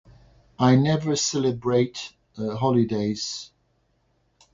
[0.67, 1.97] I never celebrate
[2.35, 3.51] uhh holidays.